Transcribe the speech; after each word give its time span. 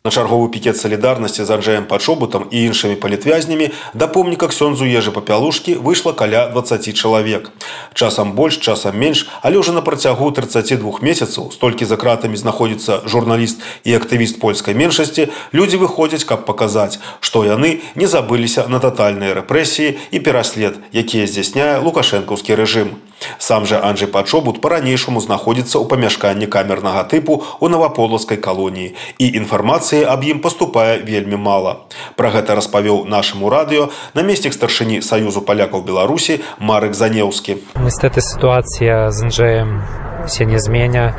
На 0.00 0.10
чарговы 0.10 0.48
пікет 0.48 0.78
салідарнасці 0.80 1.44
з 1.44 1.50
Анджеем 1.50 1.84
Пачобутам 1.84 2.46
і 2.50 2.60
іншымі 2.72 2.96
палітвязнямі 2.96 3.66
да 3.92 4.06
помніка 4.08 4.48
ксёндзу 4.48 4.88
ежы 4.88 5.12
папялушкі 5.12 5.74
выйшла 5.76 6.16
каля 6.16 6.48
20 6.48 6.96
чалавек. 6.96 7.50
Часам 7.92 8.32
больш, 8.32 8.56
часам 8.56 8.96
менш, 8.96 9.28
але 9.44 9.60
ўжо 9.60 9.76
на 9.76 9.84
працягу 9.84 10.30
32 10.32 11.04
месяцаў 11.04 11.52
столькі 11.52 11.84
за 11.84 12.00
кратамі 12.00 12.40
знаходзіцца 12.40 13.04
журналіст 13.04 13.60
і 13.84 13.92
актывіст 14.00 14.40
польскай 14.40 14.72
меншасці, 14.72 15.28
людзі 15.52 15.76
выходзяць, 15.84 16.24
каб 16.24 16.48
паказаць, 16.48 16.96
што 17.20 17.44
яны 17.44 17.84
не 17.92 18.08
забыліся 18.08 18.72
на 18.72 18.80
татальныя 18.80 19.36
рэпрэсіі 19.36 20.00
і 20.16 20.24
пераслед, 20.24 20.80
якія 20.96 21.28
здзяйсняе 21.28 21.76
лукашэнкаўскі 21.84 22.56
рэжым. 22.56 22.96
Сам 23.38 23.66
жа 23.66 23.80
Анджей 23.84 24.08
Пачобут 24.08 24.60
па-ранейшаму 24.60 25.20
знаходзіцца 25.20 25.76
ў 25.78 25.84
памяшканні 25.90 26.46
камернага 26.46 27.04
тыпу 27.04 27.42
ў 27.60 27.66
наваполацкай 27.68 28.40
калоніі 28.40 28.94
і 29.18 29.26
інфармацыі 29.40 30.04
аб 30.04 30.24
ім 30.24 30.40
паступае 30.40 31.00
вельмі 31.04 31.36
мала. 31.36 31.84
Пра 32.16 32.30
гэта 32.30 32.56
распавёў 32.56 33.04
нашаму 33.04 33.50
радыё 33.52 33.90
намеснік 34.14 34.56
старшыні 34.56 35.02
саюзу 35.02 35.40
палякаў 35.44 35.82
Беларусі 35.84 36.40
Марык 36.58 36.94
Занеўскі. 36.94 37.56
Niestety 37.76 38.20
sytuacja 38.20 39.10
z 39.10 39.22
Andrzejem 39.22 39.82
się 40.28 40.46
nie 40.46 40.60
zmienia. 40.60 41.14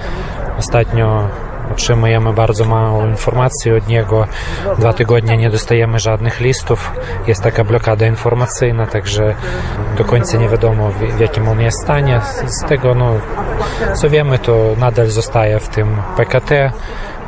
Ostatnio 0.58 1.30
otrzymujemy 1.72 2.34
bardzo 2.34 2.66
mało 2.66 3.06
informacji 3.06 3.72
od 3.72 3.88
niego. 3.88 4.28
Dwa 4.80 4.94
tygodnie 4.94 5.38
nie 5.38 5.50
dostajemy 5.50 6.00
żadnych 6.00 6.40
listów. 6.40 6.92
Jest 7.28 7.44
taka 7.44 7.64
blokada 7.64 8.08
informacyjna, 8.08 8.88
także 8.88 9.36
do 9.98 10.06
końca 10.06 10.38
nie 10.38 10.50
wiadomo 10.50 10.90
w, 10.90 11.20
jakim 11.20 11.50
on 11.50 11.62
jest 11.62 11.84
stanie. 11.84 12.22
Z 12.46 12.66
tego, 12.66 12.96
no, 12.96 13.14
co 13.94 14.10
wiemy, 14.10 14.40
to 14.40 14.76
nadal 14.78 15.08
zostaje 15.08 15.60
w 15.60 15.68
tym 15.68 15.98
PKT 16.18 16.72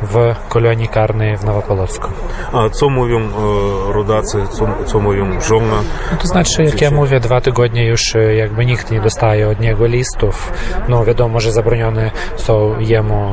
w 0.04 0.34
kolonii 0.48 0.88
karnej 0.88 1.36
w 1.36 1.44
Nowopolocku. 1.44 2.08
А 2.52 2.68
co 2.68 2.88
mówią 2.88 3.20
e, 3.20 3.92
rodacy, 3.92 4.38
co, 4.50 4.66
co 4.86 5.00
mówią 5.00 5.40
żona? 5.40 5.76
No 6.12 6.18
to 6.18 6.26
znaczy, 6.28 6.62
jak 6.64 6.80
ja 6.80 6.90
mówię, 6.90 7.20
dwa 7.20 7.40
tygodnie 7.40 7.86
już 7.86 8.16
e, 8.16 8.34
jakby 8.34 8.66
nikt 8.66 8.90
nie 8.90 9.00
dostaje 9.00 9.48
od 9.48 9.60
niego 9.60 9.86
listów. 9.86 10.52
No 10.88 11.04
wiadomo, 11.04 11.40
że 11.40 11.52
zabronione 11.52 12.10
są 12.36 12.74
jemu 12.80 13.32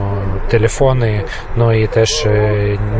telefony, 0.49 1.23
no 1.57 1.73
i 1.73 1.87
też 1.87 2.25
e, 2.25 2.31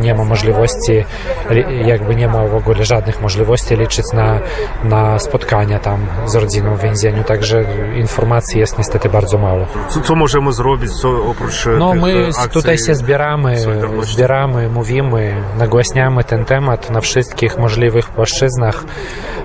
nie 0.00 0.14
ma 0.14 0.24
możliwości, 0.24 1.04
li- 1.50 1.88
jakby 1.88 2.16
nie 2.16 2.28
ma 2.28 2.44
w 2.46 2.54
ogóle 2.54 2.84
żadnych 2.84 3.22
możliwości 3.22 3.76
liczyć 3.76 4.04
na, 4.14 4.38
na 4.84 5.18
spotkania 5.18 5.78
tam 5.78 6.06
z 6.26 6.34
rodziną 6.34 6.76
w 6.76 6.80
więzieniu, 6.82 7.24
także 7.24 7.64
informacji 7.96 8.60
jest 8.60 8.78
niestety 8.78 9.08
bardzo 9.08 9.38
mało. 9.38 9.66
Co, 9.88 10.00
co 10.00 10.14
możemy 10.14 10.52
zrobić, 10.52 10.92
co 10.92 11.08
oprócz 11.30 11.66
e, 11.66 11.70
No 11.70 11.94
my 11.94 12.24
e, 12.24 12.28
akcji 12.28 12.48
tutaj 12.50 12.78
się 12.78 12.94
zbieramy? 12.94 13.56
Zbieramy, 14.02 14.68
mówimy, 14.68 15.34
nagłaśniamy 15.58 16.24
ten 16.24 16.44
temat 16.44 16.90
na 16.90 17.00
wszystkich 17.00 17.58
możliwych 17.58 18.08
płaszczyznach. 18.08 18.84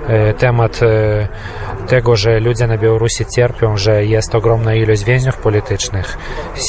E, 0.07 0.33
Temat 0.33 0.79
e, 0.83 1.27
tego, 1.87 2.15
że 2.15 2.39
ludzie 2.39 2.67
na 2.67 2.77
Białorusi 2.77 3.25
cierpią, 3.35 3.77
że 3.77 4.05
jest 4.05 4.35
ogromna 4.35 4.75
ilość 4.75 5.03
więźniów 5.03 5.37
politycznych. 5.37 6.17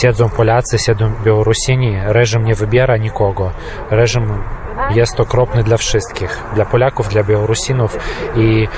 Siedzą 0.00 0.28
Polacy, 0.28 0.78
siedzą 0.78 1.10
Białorusini. 1.24 1.96
Reżim 2.06 2.44
nie 2.44 2.54
wybiera 2.54 2.96
nikogo. 2.96 3.50
Reżim 3.90 4.38
jest 4.90 5.20
okropny 5.20 5.62
dla 5.62 5.76
wszystkich, 5.76 6.42
dla 6.54 6.64
Polaków, 6.64 7.08
dla 7.08 7.22
Białorusinów 7.22 7.96
i 8.36 8.68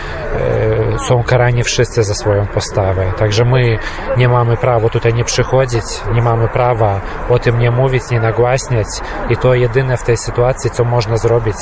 e, 0.94 0.98
są 0.98 1.22
karani 1.22 1.62
wszyscy 1.62 2.04
za 2.04 2.14
swoją 2.14 2.46
postawę. 2.46 3.12
Także 3.18 3.44
my 3.44 3.78
nie 4.16 4.28
mamy 4.28 4.56
prawa 4.56 4.88
tutaj 4.88 5.14
nie 5.14 5.24
przychodzić, 5.24 5.84
nie 6.14 6.22
mamy 6.22 6.48
prawa 6.48 7.00
o 7.28 7.38
tym 7.38 7.58
nie 7.58 7.70
mówić, 7.70 8.02
nie 8.10 8.20
nagłaśniać 8.20 8.86
i 9.30 9.36
to 9.36 9.54
jedyne 9.54 9.96
w 9.96 10.02
tej 10.02 10.16
sytuacji, 10.16 10.70
co 10.70 10.84
można 10.84 11.16
zrobić, 11.16 11.56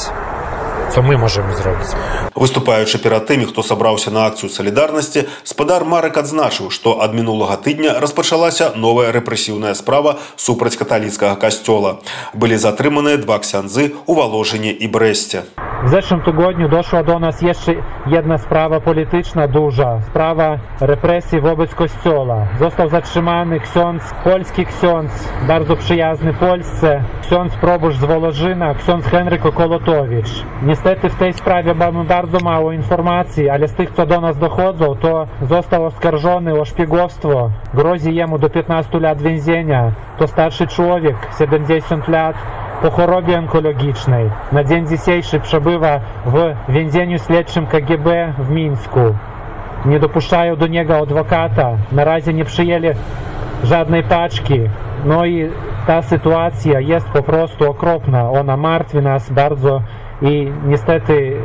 co 0.94 1.03
my 1.03 1.19
możemy 1.19 1.54
zrobić. 1.56 1.88
Выступаючы 2.34 2.99
перад 2.99 3.26
тымі, 3.26 3.47
хто 3.47 3.62
сабраўся 3.62 4.10
на 4.10 4.26
акцыю 4.26 4.49
салідарнасці, 4.49 5.26
спадар 5.44 5.84
Марык 5.84 6.16
адзначыў, 6.16 6.71
што 6.71 7.03
ад 7.03 7.15
мінулага 7.15 7.56
тыдня 7.56 7.99
распачалася 8.00 8.72
новая 8.76 9.12
рэпрэсіўная 9.12 9.75
справа 9.75 10.19
супраць 10.37 10.76
каталіцкага 10.76 11.34
касцёла. 11.34 11.99
Былі 12.34 12.56
затрыманыя 12.56 13.19
два 13.19 13.38
ксяндзы 13.43 13.91
ў 14.06 14.12
валожыні 14.15 14.71
і 14.71 14.87
брэсце. 14.87 15.67
W 15.84 15.88
zeszłym 15.88 16.20
tygodniu 16.20 16.68
doszła 16.68 17.02
do 17.02 17.18
nas 17.18 17.42
jeszcze 17.42 17.72
jedna 18.06 18.38
sprawa 18.38 18.80
polityczna 18.80 19.48
duża, 19.48 20.00
sprawa 20.00 20.58
represji 20.80 21.40
wobec 21.40 21.74
kościoła. 21.74 22.36
Został 22.58 22.88
zatrzymany 22.88 23.60
ksiądz, 23.60 24.14
polski 24.24 24.66
ksiądz, 24.66 25.32
bardzo 25.48 25.76
przyjazny 25.76 26.34
Polsce, 26.34 27.02
ksiądz 27.22 27.56
proboszcz 27.56 27.98
z 27.98 28.04
Wolożyna, 28.04 28.74
ksiądz 28.74 29.06
Henryk 29.06 29.46
Okolotowicz. 29.46 30.44
Niestety 30.62 31.08
w 31.08 31.14
tej 31.14 31.32
sprawie 31.32 31.74
mamy 31.74 32.04
bardzo 32.04 32.38
mało 32.44 32.72
informacji, 32.72 33.50
ale 33.50 33.68
z 33.68 33.74
tych, 33.74 33.90
co 33.90 34.06
do 34.06 34.20
nas 34.20 34.38
dochodzą, 34.38 34.96
to 34.96 35.26
został 35.42 35.84
oskarżony 35.84 36.60
o 36.60 36.64
szpiegostwo. 36.64 37.50
Grozi 37.74 38.14
jemu 38.14 38.38
do 38.38 38.50
15 38.50 39.00
lat 39.00 39.22
więzienia. 39.22 39.92
To 40.18 40.26
starszy 40.26 40.66
człowiek, 40.66 41.16
70 41.38 42.08
lat, 42.08 42.36
po 42.82 42.90
chorobie 42.90 43.38
onkologicznej. 43.38 44.30
Na 44.52 44.64
dzień 44.64 44.86
dzisiejszy 44.88 45.40
przebywa 45.40 46.00
w 46.26 46.54
więzieniu 46.68 47.18
śledczym 47.18 47.66
KGB 47.66 48.32
w 48.38 48.50
Mińsku. 48.50 49.00
Nie 49.86 50.00
dopuszczają 50.00 50.56
do 50.56 50.66
niego 50.66 50.96
adwokata. 50.96 51.70
Na 51.92 52.04
razie 52.04 52.32
nie 52.34 52.44
przyjęli 52.44 52.88
żadnej 53.64 54.02
paczki. 54.02 54.60
No 55.04 55.26
i 55.26 55.50
ta 55.86 56.02
sytuacja 56.02 56.80
jest 56.80 57.08
po 57.08 57.22
prostu 57.22 57.70
okropna. 57.70 58.30
Ona 58.30 58.56
martwi 58.56 58.98
nas 58.98 59.30
bardzo 59.30 59.82
i 60.22 60.52
niestety 60.66 61.36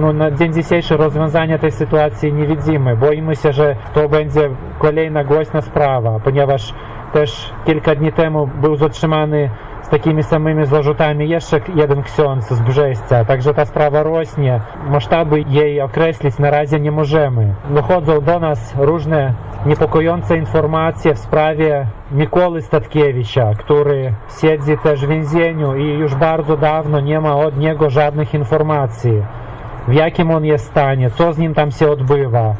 no, 0.00 0.12
na 0.12 0.30
dzień 0.30 0.52
dzisiejszy 0.52 0.96
rozwiązania 0.96 1.58
tej 1.58 1.72
sytuacji 1.72 2.32
nie 2.32 2.46
widzimy. 2.46 2.96
Boimy 2.96 3.36
się, 3.36 3.52
że 3.52 3.76
to 3.94 4.08
będzie 4.08 4.50
kolejna 4.78 5.24
głośna 5.24 5.62
sprawa, 5.62 6.20
ponieważ 6.24 6.74
też 7.12 7.52
kilka 7.64 7.94
dni 7.94 8.12
temu 8.12 8.46
był 8.60 8.76
zatrzymany 8.76 9.50
z 9.82 9.88
takimi 9.88 10.22
samymi 10.22 10.66
zarzutami 10.66 11.28
jeszcze 11.28 11.60
jeden 11.74 12.02
ksiądz 12.02 12.48
z 12.48 12.60
Brześcia, 12.60 13.24
także 13.24 13.54
ta 13.54 13.64
sprawa 13.64 14.02
rośnie. 14.02 14.60
Masztaby 14.90 15.44
jej 15.48 15.80
określić 15.80 16.38
na 16.38 16.50
razie 16.50 16.80
nie 16.80 16.90
możemy. 16.90 17.54
Dochodzą 17.70 18.20
do 18.20 18.40
nas 18.40 18.74
różne 18.78 19.32
niepokojące 19.66 20.36
informacje 20.36 21.14
w 21.14 21.18
sprawie 21.18 21.86
Mikoły 22.12 22.62
Statkiewicza, 22.62 23.50
który 23.58 24.12
siedzi 24.40 24.78
też 24.82 25.06
w 25.06 25.08
więzieniu 25.08 25.76
i 25.76 25.84
już 25.84 26.14
bardzo 26.14 26.56
dawno 26.56 27.00
nie 27.00 27.20
ma 27.20 27.36
od 27.36 27.58
niego 27.58 27.90
żadnych 27.90 28.34
informacji. 28.34 29.22
W 29.88 29.92
jakim 29.92 30.30
on 30.30 30.44
jest 30.44 30.66
stanie, 30.66 31.10
co 31.10 31.32
z 31.32 31.38
nim 31.38 31.54
tam 31.54 31.70
się 31.70 31.90
odbywa. 31.90 32.54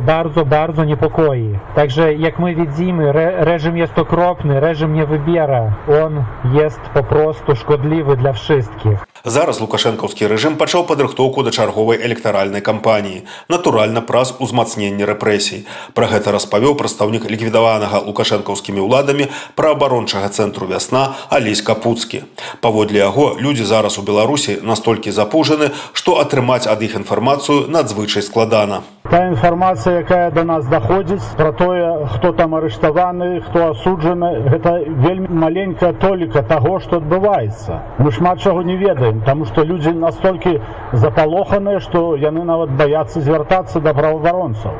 Bardzo, 0.00 0.46
bardzo 0.46 0.84
niepokoi. 0.84 1.58
Także 1.74 2.14
jak 2.14 2.38
my 2.38 2.54
widzimy, 2.54 3.08
re, 3.08 3.44
reżim 3.44 3.76
jest 3.76 3.98
okropny, 3.98 4.60
reżim 4.60 4.94
nie 4.94 5.06
wybiera. 5.06 5.72
On 6.04 6.24
jest 6.52 6.80
po 6.80 7.02
prostu 7.02 7.56
szkodliwy 7.56 8.16
dla 8.16 8.32
wszystkich. 8.32 9.13
Зараз 9.24 9.56
лукашэнкаўскі 9.64 10.28
рэжым 10.28 10.56
пачаў 10.60 10.82
падрыхтоўку 10.84 11.42
да 11.46 11.50
чарговай 11.50 11.96
электаральнай 11.96 12.60
кампаніі, 12.60 13.22
натуральна 13.48 14.02
праз 14.04 14.34
узмацненне 14.36 15.06
рэпрэсій. 15.08 15.64
Пра 15.96 16.10
гэта 16.12 16.34
распавёў 16.36 16.76
прадстаўнік 16.76 17.24
ліквідаванага 17.32 18.04
лукашэнкаўскімі 18.04 18.84
ўладамі 18.84 19.30
праабарончага 19.56 20.28
цэнтру 20.28 20.68
вясна 20.68 21.16
Алесь 21.30 21.64
Капуцкі. 21.64 22.28
Паводле 22.60 23.00
яго 23.00 23.40
людзі 23.40 23.64
зараз 23.64 23.96
у 23.96 24.04
Беларусі 24.04 24.58
настолькі 24.60 25.08
запужаны, 25.08 25.70
што 25.96 26.20
атрымаць 26.20 26.68
ад 26.68 26.84
іх 26.84 27.00
інфармацыю 27.00 27.64
надзвычай 27.72 28.20
складана. 28.20 28.84
Та 29.04 29.28
інфармацыя, 29.28 30.00
якая 30.00 30.30
да 30.32 30.44
нас 30.48 30.64
даходзіць 30.66 31.36
пра 31.36 31.52
тое, 31.52 32.08
хто 32.16 32.32
там 32.32 32.54
арыштаваны, 32.56 33.44
хто 33.44 33.72
асуджаны, 33.72 34.48
гэта 34.48 34.80
вельмі 34.88 35.28
маленькая 35.28 35.92
толіка 35.92 36.40
таго, 36.42 36.80
што 36.80 36.96
адбываецца. 37.04 38.00
Мы 38.00 38.10
шмат 38.12 38.40
чаго 38.40 38.64
не 38.64 38.76
ведаем, 38.80 39.03
таму 39.26 39.44
што 39.44 39.64
людзі 39.64 39.92
настолькі 39.92 40.60
запалоханыя, 40.92 41.80
што 41.80 42.16
яны 42.16 42.44
нават 42.44 42.70
баяцца 42.78 43.20
звяртацца 43.20 43.80
да 43.80 43.94
праваабаронцаў. 43.94 44.72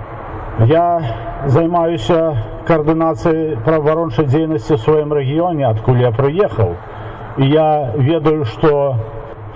Я 0.70 0.86
займаюся 1.46 2.36
каардынацыяй 2.68 3.56
праваабарончай 3.64 4.26
дзейнасці 4.26 4.74
ў 4.74 4.78
сваім 4.78 5.12
рэгіёне, 5.12 5.64
адкуль 5.68 6.00
я 6.00 6.12
прыехаў. 6.12 6.76
І 7.38 7.48
я 7.50 7.92
ведаю, 7.96 8.44
што 8.44 8.96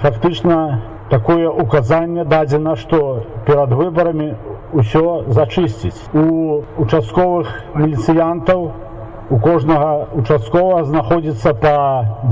фактычна 0.03 0.83
такое 1.11 1.49
указанне 1.49 2.25
дадзена, 2.25 2.77
што 2.77 3.25
перад 3.47 3.73
выбарамі 3.73 4.35
ўсё 4.75 5.31
зачысціць. 5.33 5.97
У 6.13 6.65
участковых 6.83 7.49
міліцыянтаў 7.75 8.61
у 8.67 8.88
кожнага 9.37 10.09
участковага 10.17 10.85
знаходзіцца 10.89 11.53
па 11.61 11.75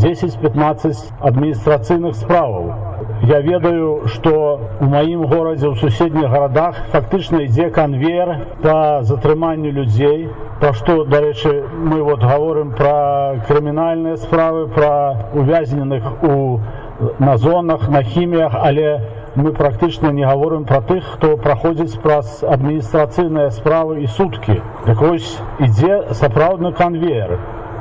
10-15 0.00 1.12
адміністрацыйных 1.20 2.16
справаў. 2.16 2.72
я 3.22 3.40
ведаю, 3.40 4.08
што 4.08 4.60
у 4.80 4.84
маім 4.84 5.26
горадзе 5.26 5.68
ў 5.68 5.76
суседніх 5.76 6.28
гарадах 6.30 6.76
фактычна 6.92 7.44
ідзе 7.44 7.70
канвер 7.70 8.32
па 8.62 9.02
затрыманню 9.02 9.72
людзей 9.72 10.28
пра 10.60 10.72
што 10.72 11.04
дарэчы 11.04 11.52
мы 11.84 12.02
вот 12.02 12.24
гаворым 12.24 12.72
пра 12.72 13.40
крымінальныя 13.48 14.16
справы 14.16 14.68
пра 14.68 14.92
увязненых 15.34 16.24
у 16.24 16.60
на 17.18 17.36
зонах 17.36 17.88
на 17.88 18.02
хіміях 18.02 18.52
але 18.54 19.00
мы 19.36 19.52
практычна 19.52 20.12
не 20.16 20.24
гаворым 20.24 20.64
пра 20.64 20.80
тых 20.80 21.04
хто 21.16 21.36
праходзіць 21.36 22.00
праз 22.00 22.40
адміністрацыйныя 22.56 23.52
справы 23.52 24.00
і 24.00 24.06
суткі 24.06 24.62
так 24.86 25.00
вось 25.04 25.36
ідзе 25.60 26.16
сапраўдны 26.16 26.72
канвер 26.72 27.36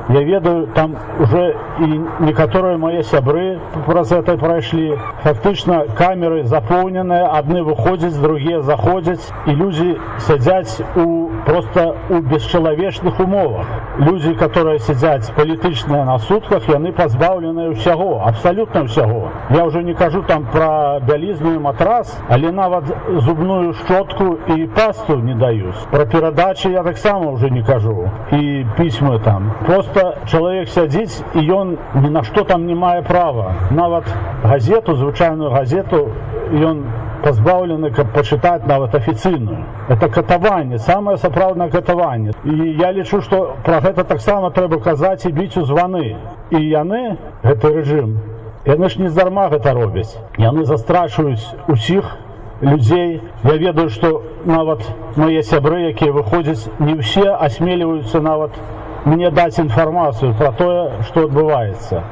я 0.08 0.20
ведаю 0.22 0.66
там 0.74 0.96
уже 1.18 1.56
і 1.80 1.86
некаторыя 2.20 2.76
мае 2.78 3.02
сябры 3.02 3.58
праз 3.86 4.12
это 4.12 4.36
прайшлі 4.38 4.98
фактычна 5.24 5.86
камеры 5.98 6.44
запоўненыя 6.44 7.32
адны 7.40 7.64
выходзяць 7.66 8.14
другія 8.20 8.60
заходзяць 8.62 9.32
і 9.46 9.56
людзі 9.56 9.96
сядзяць 10.28 10.84
у 10.94 11.30
просто 11.46 11.96
у 12.10 12.20
бесчалавечных 12.20 13.20
умовах. 13.20 13.66
Людзі 13.98 14.34
которые 14.34 14.78
сядзяць 14.78 15.30
палітычныя 15.36 16.04
на 16.04 16.18
сутках 16.18 16.68
яны 16.68 16.92
пазбаўленыя 16.92 17.72
ўсяго 17.72 18.20
абсалютна 18.26 18.84
ўсяго 18.84 19.30
я 19.50 19.64
ўжо 19.64 19.80
не 19.80 19.94
кажу 19.94 20.22
там 20.26 20.44
пра 20.52 21.00
бялізную 21.00 21.60
матрас 21.60 22.12
але 22.28 22.52
нават 22.52 22.84
зубную 23.24 23.72
шчотку 23.72 24.36
і 24.52 24.66
пасту 24.66 25.16
не 25.16 25.34
даюць 25.34 25.86
пра 25.90 26.04
перадачы 26.04 26.70
я 26.70 26.82
таксама 26.82 27.30
уже 27.30 27.50
не 27.50 27.62
кажу. 27.62 28.10
І 28.32 28.66
пісьмы 28.76 29.18
там. 29.24 29.52
Просто 29.66 30.16
чалавек 30.26 30.68
сядзіць 30.68 31.22
і 31.34 31.40
ён 31.52 31.76
ні 31.94 32.10
на 32.10 32.22
што 32.22 32.44
там 32.44 32.66
не 32.66 32.74
мае 32.74 33.02
права. 33.02 33.54
Нават 33.70 34.04
газету 34.42 34.94
звычайную 34.94 35.50
газету 35.50 36.08
ён 36.52 36.84
пазбаўлены 37.22 37.90
каб 37.90 38.12
пачытаць 38.14 38.66
нават 38.66 38.94
афіцыйную 38.94 39.58
это 39.88 40.08
катаванне 40.08 40.78
самае 40.78 41.16
сапраўднае 41.22 41.70
катаванне 41.70 42.34
і 42.44 42.70
я 42.80 42.92
лічу 42.92 43.20
што 43.22 43.56
пра 43.64 43.80
гэта 43.80 44.04
таксама 44.04 44.50
трэба 44.50 44.78
казаць 44.82 45.26
і 45.26 45.32
біць 45.32 45.56
у 45.56 45.64
званы. 45.64 46.16
І 46.50 46.58
яны 46.62 47.16
гэты 47.42 47.72
рэжым 47.74 48.18
яны 48.66 48.88
ж 48.90 49.00
не 49.00 49.08
здарма 49.08 49.48
гэта 49.48 49.74
робяць. 49.74 50.18
Яны 50.38 50.64
застрашваюць 50.64 51.42
усіх 51.68 52.16
людзей 52.60 53.20
я 53.44 53.56
ведаю 53.56 53.88
што 53.90 54.22
нават 54.44 54.86
мае 55.16 55.42
сябры 55.42 55.92
якія 55.92 56.12
выходзяць 56.12 56.68
не 56.78 56.96
ўсе 57.00 57.28
асмеліваюцца 57.48 58.20
нават 58.20 58.56
мне 59.04 59.30
даць 59.30 59.58
інфармацыю 59.60 60.32
пра 60.38 60.52
тое 60.56 61.04
што 61.08 61.26
адбываецца 61.28 62.02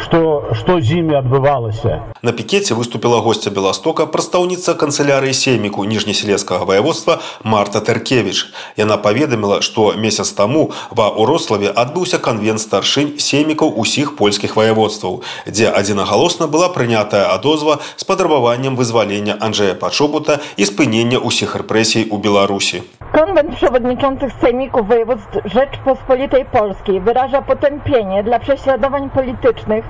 што 0.00 0.52
што 0.58 0.78
з 0.80 1.02
імі 1.02 1.18
адбывалася 1.20 2.00
на 2.22 2.32
пікеце 2.32 2.76
выступіла 2.78 3.20
госця 3.26 3.50
беластока 3.50 4.06
прадстаўніца 4.14 4.74
канцылярыі 4.82 5.34
сейміку 5.36 5.84
ніжнеселецкага 5.92 6.68
ваяводства 6.70 7.18
марта 7.44 7.82
тэркевич 7.88 8.46
яна 8.80 8.96
паведаміла 9.06 9.60
што 9.68 9.92
месяц 10.06 10.32
таму 10.40 10.64
ва 10.90 11.10
ўрославе 11.24 11.74
адбыўся 11.84 12.22
канвент 12.28 12.64
старшынь 12.64 13.14
сеймікаў 13.28 13.76
усіх 13.84 14.16
польскіх 14.16 14.56
ваяводстваў 14.56 15.20
дзе 15.46 15.70
адзінагалосна 15.82 16.48
была 16.56 16.72
прынятая 16.72 17.26
адозва 17.34 17.78
з 17.96 18.08
падрабаваннем 18.08 18.76
вызвалення 18.80 19.38
Анджея 19.40 19.74
пачобута 19.74 20.40
і 20.56 20.68
спынення 20.72 21.20
ўсіх 21.20 21.56
рэпрэсій 21.62 22.08
у 22.10 22.18
беларусі 22.18 22.86
Konwent 23.12 23.54
Przewodniczących 23.54 24.32
Sejmików 24.32 24.88
Województw 24.88 25.38
Rzeczpospolitej 25.44 26.44
Polskiej 26.44 27.00
wyraża 27.00 27.42
potępienie 27.42 28.22
dla 28.22 28.38
prześladowań 28.38 29.10
politycznych 29.10 29.84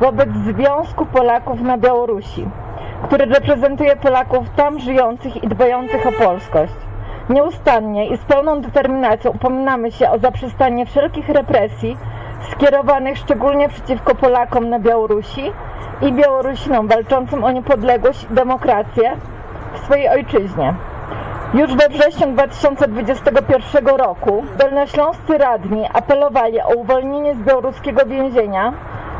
wobec 0.00 0.28
Związku 0.30 1.06
Polaków 1.06 1.60
na 1.60 1.78
Białorusi, 1.78 2.48
który 3.06 3.26
reprezentuje 3.26 3.96
Polaków 3.96 4.50
tam 4.56 4.78
żyjących 4.78 5.44
i 5.44 5.48
dbających 5.48 6.06
o 6.06 6.12
polskość. 6.12 6.72
Nieustannie 7.30 8.08
i 8.08 8.16
z 8.16 8.20
pełną 8.20 8.60
determinacją 8.60 9.30
upominamy 9.30 9.92
się 9.92 10.10
o 10.10 10.18
zaprzestanie 10.18 10.86
wszelkich 10.86 11.28
represji 11.28 11.96
skierowanych 12.52 13.18
szczególnie 13.18 13.68
przeciwko 13.68 14.14
Polakom 14.14 14.68
na 14.68 14.78
Białorusi 14.78 15.52
i 16.02 16.12
Białorusinom 16.12 16.88
walczącym 16.88 17.44
o 17.44 17.50
niepodległość 17.50 18.26
i 18.30 18.34
demokrację 18.34 19.16
w 19.74 19.78
swojej 19.78 20.08
ojczyźnie. 20.08 20.74
Już 21.54 21.74
we 21.74 21.88
wrześniu 21.88 22.26
2021 22.32 23.86
roku 23.86 24.44
dolnośląscy 24.58 25.38
radni 25.38 25.84
apelowali 25.94 26.60
o 26.60 26.68
uwolnienie 26.68 27.34
z 27.34 27.38
białoruskiego 27.38 28.06
więzienia 28.06 28.72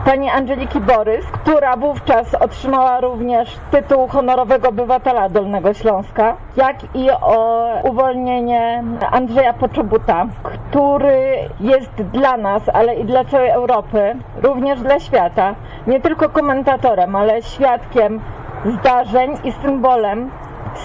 pani 0.04 0.30
Angeliki 0.30 0.80
Borys, 0.80 1.26
która 1.26 1.76
wówczas 1.76 2.34
otrzymała 2.34 3.00
również 3.00 3.56
tytuł 3.70 4.08
honorowego 4.08 4.68
obywatela 4.68 5.28
Dolnego 5.28 5.74
Śląska, 5.74 6.36
jak 6.56 6.76
i 6.94 7.10
o 7.10 7.68
uwolnienie 7.82 8.84
Andrzeja 9.10 9.52
Poczobuta, 9.52 10.26
który 10.42 11.36
jest 11.60 11.92
dla 11.92 12.36
nas, 12.36 12.62
ale 12.72 12.94
i 12.94 13.04
dla 13.04 13.24
całej 13.24 13.50
Europy, 13.50 14.14
również 14.42 14.80
dla 14.80 15.00
świata, 15.00 15.54
nie 15.86 16.00
tylko 16.00 16.28
komentatorem, 16.28 17.16
ale 17.16 17.42
świadkiem 17.42 18.20
zdarzeń 18.64 19.36
i 19.44 19.52
symbolem 19.52 20.30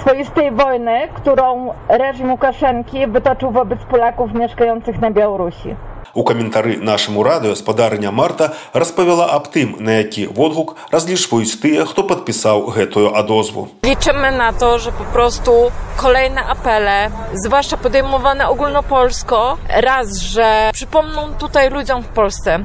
swoistej 0.00 0.50
wojny, 0.50 1.08
którą 1.14 1.74
reżim 1.88 2.30
Łukaszenki 2.30 3.06
wytoczył 3.06 3.50
wobec 3.50 3.78
Polaków 3.90 4.34
mieszkających 4.34 5.00
na 5.00 5.10
Białorusi. 5.10 5.76
У 6.14 6.24
каментары 6.24 6.76
нашаму 6.78 7.22
радыё 7.22 7.54
спадарня 7.54 8.10
Марта 8.10 8.54
распавяла 8.72 9.26
аб 9.26 9.48
тым, 9.54 9.76
на 9.78 10.02
які 10.02 10.26
водгук 10.26 10.76
разлічваюць 10.90 11.60
тыя, 11.62 11.84
хто 11.84 12.02
падпісаў 12.02 12.72
гэтую 12.72 13.12
адозву. 13.14 13.68
Liczymy 13.84 14.30
na 14.32 14.52
to, 14.52 14.78
że 14.78 14.92
po 14.92 15.04
prostu 15.04 15.70
kolejne 15.96 16.42
apele, 16.44 17.10
zwłaszcza 17.34 17.76
podejmowane 17.76 18.48
ogólnopolsko, 18.48 19.56
raz, 19.68 20.18
że 20.18 20.70
przypomną 20.72 21.34
tutaj 21.38 21.70
ludziom 21.70 22.02
w 22.02 22.08
Polsce, 22.08 22.64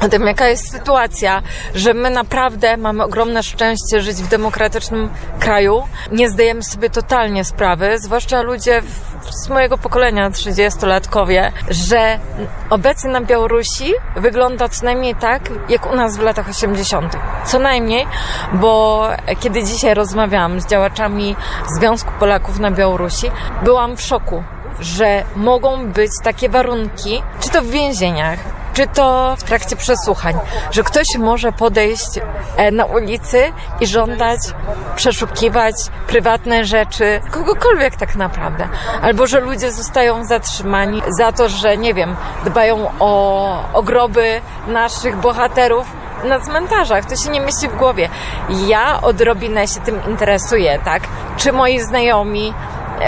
o 0.00 0.08
tym, 0.08 0.26
jaka 0.26 0.48
jest 0.48 0.70
sytuacja, 0.70 1.42
że 1.74 1.94
my 1.94 2.10
naprawdę 2.10 2.76
mamy 2.76 3.04
ogromne 3.04 3.42
szczęście 3.42 4.00
żyć 4.00 4.16
w 4.16 4.28
demokratycznym 4.28 5.10
kraju. 5.40 5.82
Nie 6.12 6.30
zdajemy 6.30 6.62
sobie 6.62 6.90
totalnie 6.90 7.44
sprawy, 7.44 7.98
zwłaszcza 7.98 8.42
ludzie 8.42 8.82
z 9.44 9.48
mojego 9.48 9.78
pokolenia, 9.78 10.30
30-latkowie, 10.30 11.52
że 11.70 12.18
obecnie 12.70 13.10
na 13.10 13.20
Białorusi 13.20 13.92
wygląda 14.16 14.68
co 14.68 14.84
najmniej 14.84 15.14
tak, 15.14 15.42
jak 15.68 15.92
u 15.92 15.96
nas 15.96 16.16
w 16.16 16.20
latach 16.20 16.48
80. 16.48 17.16
Co 17.46 17.58
najmniej, 17.58 18.06
bo 18.52 19.02
kiedy 19.40 19.64
dzisiaj 19.64 19.94
rozmawiałam 19.94 20.60
z 20.60 20.66
działaczami 20.66 21.36
Związku 21.76 22.10
Polaków 22.18 22.58
na 22.58 22.70
Białorusi, 22.70 23.30
byłam 23.64 23.96
w 23.96 24.02
szoku, 24.02 24.42
że 24.80 25.24
mogą 25.36 25.86
być 25.86 26.10
takie 26.24 26.48
warunki, 26.48 27.22
czy 27.40 27.50
to 27.50 27.62
w 27.62 27.66
więzieniach, 27.66 28.57
czy 28.78 28.86
to 28.86 29.36
w 29.38 29.42
trakcie 29.42 29.76
przesłuchań, 29.76 30.34
że 30.70 30.82
ktoś 30.82 31.06
może 31.18 31.52
podejść 31.52 32.08
e, 32.56 32.70
na 32.70 32.84
ulicy 32.84 33.52
i 33.80 33.86
żądać, 33.86 34.40
przeszukiwać 34.96 35.74
prywatne 36.06 36.64
rzeczy, 36.64 37.20
kogokolwiek 37.30 37.96
tak 37.96 38.16
naprawdę. 38.16 38.68
Albo 39.02 39.26
że 39.26 39.40
ludzie 39.40 39.72
zostają 39.72 40.24
zatrzymani 40.24 41.02
za 41.18 41.32
to, 41.32 41.48
że 41.48 41.76
nie 41.76 41.94
wiem, 41.94 42.16
dbają 42.44 42.90
o, 42.98 43.72
o 43.72 43.82
groby 43.82 44.40
naszych 44.66 45.16
bohaterów 45.16 45.86
na 46.24 46.40
cmentarzach. 46.40 47.04
To 47.04 47.16
się 47.16 47.30
nie 47.30 47.40
mieści 47.40 47.68
w 47.68 47.76
głowie. 47.76 48.08
Ja 48.66 49.00
odrobinę 49.02 49.68
się 49.68 49.80
tym 49.80 50.00
interesuję, 50.08 50.78
tak? 50.84 51.02
Czy 51.36 51.52
moi 51.52 51.80
znajomi 51.80 52.54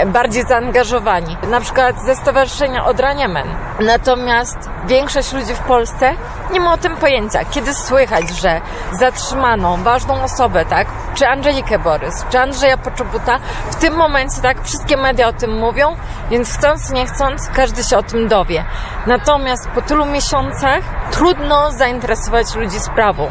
bardziej 0.05 0.43
zaangażowani, 0.43 1.37
na 1.49 1.61
przykład 1.61 2.01
ze 2.05 2.15
Stowarzyszenia 2.15 2.85
Odraniemen. 2.85 3.47
Natomiast 3.79 4.57
większość 4.87 5.33
ludzi 5.33 5.53
w 5.53 5.59
Polsce 5.59 6.13
nie 6.51 6.59
ma 6.59 6.73
o 6.73 6.77
tym 6.77 6.97
pojęcia. 6.97 7.45
Kiedy 7.45 7.73
słychać, 7.73 8.29
że 8.29 8.61
zatrzymano 8.91 9.77
ważną 9.77 10.23
osobę, 10.23 10.65
tak, 10.65 10.87
czy 11.15 11.27
Angelikę 11.27 11.79
Borys, 11.79 12.25
czy 12.29 12.39
Andrzeja 12.39 12.77
Poczobuta, 12.77 13.39
w 13.71 13.75
tym 13.75 13.95
momencie, 13.95 14.41
tak, 14.41 14.63
wszystkie 14.63 14.97
media 14.97 15.27
o 15.27 15.33
tym 15.33 15.57
mówią, 15.57 15.95
więc 16.29 16.53
chcąc, 16.57 16.89
nie 16.91 17.05
chcąc, 17.05 17.49
każdy 17.55 17.83
się 17.83 17.97
o 17.97 18.03
tym 18.03 18.27
dowie. 18.27 18.65
Natomiast 19.07 19.69
po 19.69 19.81
tylu 19.81 20.05
miesiącach 20.05 20.83
trudno 21.11 21.71
zainteresować 21.71 22.55
ludzi 22.55 22.79
sprawą. 22.79 23.27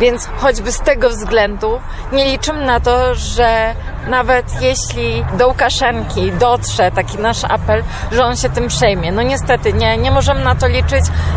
Więc 0.00 0.28
choćby 0.36 0.72
z 0.72 0.80
tego 0.80 1.08
względu 1.08 1.80
nie 2.12 2.24
liczymy 2.24 2.66
na 2.66 2.80
to, 2.80 3.14
że 3.14 3.74
nawet 4.08 4.62
jeśli 4.62 5.24
do 5.38 5.48
Łukaszenki 5.48 6.32
dotrze 6.32 6.90
taki 6.90 7.18
nasz 7.18 7.44
apel, 7.44 7.82
że 8.12 8.24
on 8.24 8.36
się 8.36 8.48
tym 8.48 8.68
przejmie. 8.68 9.12
No 9.12 9.22
niestety, 9.22 9.72
nie, 9.72 9.96
nie 9.96 10.10
możemy 10.10 10.44
na 10.44 10.54
to 10.54 10.68
liczyć. 10.68 10.85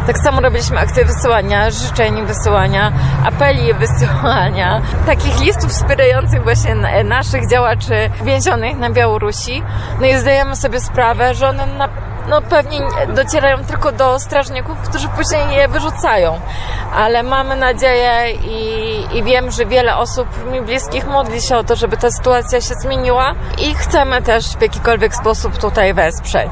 Tak 0.07 0.17
samo 0.17 0.41
robiliśmy 0.41 0.79
akcje 0.79 1.05
wysyłania 1.05 1.71
życzeń, 1.71 2.25
wysyłania 2.25 2.91
apeli, 3.25 3.73
wysyłania 3.73 4.81
takich 5.05 5.39
listów 5.39 5.71
wspierających 5.71 6.43
właśnie 6.43 6.75
naszych 7.03 7.49
działaczy 7.49 8.09
więzionych 8.23 8.77
na 8.77 8.89
Białorusi. 8.89 9.63
No 9.99 10.07
i 10.07 10.17
zdajemy 10.17 10.55
sobie 10.55 10.79
sprawę, 10.79 11.35
że 11.35 11.49
one 11.49 11.65
na 11.65 11.89
no 12.29 12.41
pewnie 12.41 12.79
docierają 13.15 13.57
tylko 13.65 13.91
do 13.91 14.19
strażników, 14.19 14.77
którzy 14.89 15.07
później 15.07 15.55
je 15.55 15.67
wyrzucają. 15.67 16.39
Ale 16.95 17.23
mamy 17.23 17.55
nadzieję 17.55 18.31
i, 18.31 19.17
i 19.17 19.23
wiem, 19.23 19.51
że 19.51 19.65
wiele 19.65 19.97
osób 19.97 20.51
mi 20.51 20.61
bliskich 20.61 21.07
modli 21.07 21.41
się 21.41 21.57
o 21.57 21.63
to, 21.63 21.75
żeby 21.75 21.97
ta 21.97 22.11
sytuacja 22.11 22.61
się 22.61 22.73
zmieniła 22.73 23.35
i 23.57 23.75
chcemy 23.75 24.21
też 24.21 24.45
w 24.57 24.61
jakikolwiek 24.61 25.15
sposób 25.15 25.57
tutaj 25.57 25.93
wesprzeć. 25.93 26.51